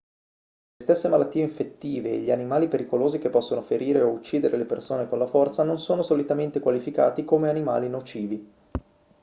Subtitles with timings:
[0.77, 5.07] le stesse malattie infettive e gli animali pericolosi che possono ferire o uccidere le persone
[5.07, 8.51] con la forza non sono solitamente qualificati come animali nocivi